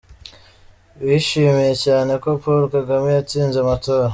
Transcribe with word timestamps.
Bishimiye 1.05 1.73
cyane 1.85 2.11
ko 2.23 2.29
Paul 2.41 2.63
Kagame 2.73 3.07
yatsinze 3.17 3.57
amatora. 3.61 4.07